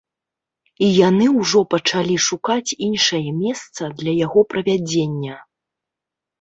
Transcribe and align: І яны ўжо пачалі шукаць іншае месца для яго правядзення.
І 0.85 0.87
яны 1.09 1.27
ўжо 1.39 1.59
пачалі 1.73 2.15
шукаць 2.29 2.75
іншае 2.87 3.21
месца 3.43 3.93
для 4.03 4.11
яго 4.25 4.39
правядзення. 4.55 5.35